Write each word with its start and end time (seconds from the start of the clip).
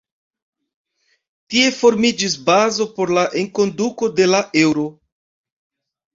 Tie 1.53 1.67
formiĝis 1.81 2.39
bazo 2.47 2.89
por 2.97 3.15
la 3.19 3.27
enkonduko 3.43 4.11
de 4.23 4.29
la 4.33 4.43
Eŭro. 4.65 4.89